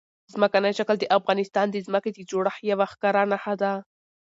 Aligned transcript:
ځمکنی 0.33 0.71
شکل 0.79 0.95
د 0.99 1.05
افغانستان 1.17 1.65
د 1.71 1.77
ځمکې 1.87 2.09
د 2.13 2.19
جوړښت 2.29 2.61
یوه 2.71 2.85
ښکاره 2.91 3.21
نښه 3.31 3.53
ده. 3.61 3.73